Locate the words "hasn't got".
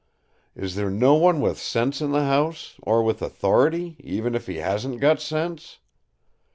4.55-5.21